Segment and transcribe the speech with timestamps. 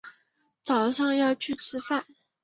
[0.63, 2.07] 早上要去吃饭